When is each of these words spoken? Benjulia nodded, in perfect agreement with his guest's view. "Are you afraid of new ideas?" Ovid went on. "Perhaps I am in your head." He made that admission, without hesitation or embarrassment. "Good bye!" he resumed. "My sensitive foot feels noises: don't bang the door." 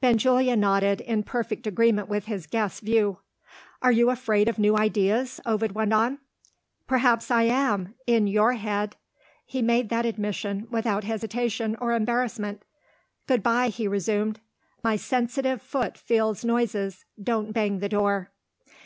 Benjulia 0.00 0.54
nodded, 0.54 1.00
in 1.00 1.24
perfect 1.24 1.66
agreement 1.66 2.08
with 2.08 2.26
his 2.26 2.46
guest's 2.46 2.78
view. 2.78 3.18
"Are 3.82 3.90
you 3.90 4.10
afraid 4.10 4.48
of 4.48 4.56
new 4.56 4.76
ideas?" 4.78 5.40
Ovid 5.44 5.72
went 5.72 5.92
on. 5.92 6.20
"Perhaps 6.86 7.32
I 7.32 7.48
am 7.50 7.96
in 8.06 8.28
your 8.28 8.52
head." 8.52 8.94
He 9.44 9.60
made 9.60 9.88
that 9.88 10.06
admission, 10.06 10.68
without 10.70 11.02
hesitation 11.02 11.76
or 11.80 11.94
embarrassment. 11.96 12.62
"Good 13.26 13.42
bye!" 13.42 13.70
he 13.70 13.88
resumed. 13.88 14.38
"My 14.84 14.94
sensitive 14.94 15.60
foot 15.60 15.98
feels 15.98 16.44
noises: 16.44 17.04
don't 17.20 17.50
bang 17.52 17.80
the 17.80 17.88
door." 17.88 18.30